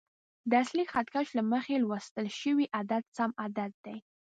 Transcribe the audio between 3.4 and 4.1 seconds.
عدد دی.